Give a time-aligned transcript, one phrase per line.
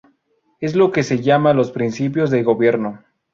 [0.59, 3.03] Es lo que se llama los Principios de gobierno.